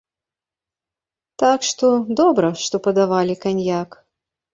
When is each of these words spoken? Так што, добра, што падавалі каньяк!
Так 1.43 1.59
што, 1.71 1.85
добра, 2.21 2.49
што 2.63 2.75
падавалі 2.87 3.35
каньяк! 3.45 3.89